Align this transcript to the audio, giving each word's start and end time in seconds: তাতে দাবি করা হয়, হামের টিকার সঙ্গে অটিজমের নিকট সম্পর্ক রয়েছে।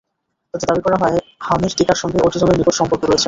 তাতে 0.53 0.65
দাবি 0.65 0.81
করা 0.81 0.97
হয়, 1.01 1.17
হামের 1.41 1.71
টিকার 1.77 1.97
সঙ্গে 2.01 2.19
অটিজমের 2.19 2.57
নিকট 2.59 2.75
সম্পর্ক 2.79 3.01
রয়েছে। 3.03 3.19